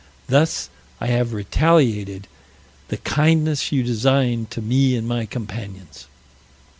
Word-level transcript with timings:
Thus 0.27 0.71
I 0.99 1.05
have 1.09 1.31
retaliated 1.31 2.27
the 2.87 2.97
kindness 2.97 3.71
you 3.71 3.83
designed 3.83 4.49
to 4.49 4.59
me 4.59 4.95
and 4.95 5.07
my 5.07 5.27
companions." 5.27 6.07